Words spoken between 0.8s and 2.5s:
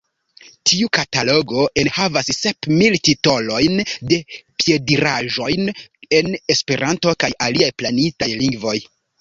katalogo enhavas